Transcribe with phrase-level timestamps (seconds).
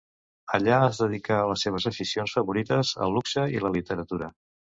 [0.57, 4.33] Allà es dedicà a les seves aficions favorites, el luxe i la literatura.